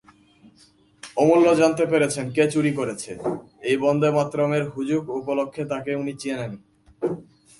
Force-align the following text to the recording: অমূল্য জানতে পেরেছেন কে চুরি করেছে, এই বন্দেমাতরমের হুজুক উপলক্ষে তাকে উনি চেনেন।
অমূল্য 1.21 1.47
জানতে 1.61 1.83
পেরেছেন 1.91 2.25
কে 2.35 2.43
চুরি 2.53 2.71
করেছে, 2.79 3.11
এই 3.69 3.77
বন্দেমাতরমের 3.85 4.63
হুজুক 4.73 5.03
উপলক্ষে 5.19 5.63
তাকে 5.71 5.91
উনি 6.01 6.13
চেনেন। 6.21 6.51